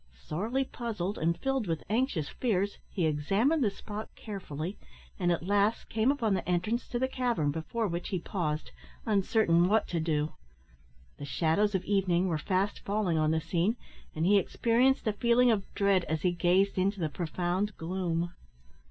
Sorely 0.15 0.65
puzzled, 0.65 1.19
and 1.19 1.37
filled 1.37 1.67
with 1.67 1.83
anxious 1.87 2.27
fears, 2.27 2.79
he 2.89 3.05
examined 3.05 3.63
the 3.63 3.69
spot 3.69 4.09
carefully, 4.15 4.79
and 5.19 5.31
at 5.31 5.45
last 5.45 5.89
came 5.89 6.09
upon 6.11 6.33
the 6.33 6.49
entrance 6.49 6.87
to 6.87 6.97
the 6.97 7.07
cavern, 7.07 7.51
before 7.51 7.87
which 7.87 8.09
he 8.09 8.17
paused, 8.17 8.71
uncertain 9.05 9.67
what 9.67 9.87
to 9.89 9.99
do. 9.99 10.33
The 11.19 11.25
shadows 11.25 11.75
of 11.75 11.85
evening 11.85 12.27
were 12.29 12.39
fast 12.39 12.79
falling 12.79 13.19
on 13.19 13.29
the 13.29 13.39
scene, 13.41 13.77
and 14.15 14.25
he 14.25 14.39
experienced 14.39 15.05
a 15.05 15.13
feeling 15.13 15.51
of 15.51 15.71
dread 15.75 16.03
as 16.05 16.23
he 16.23 16.31
gazed 16.31 16.79
into 16.79 16.99
the 16.99 17.07
profound 17.07 17.77
gloom. 17.77 18.31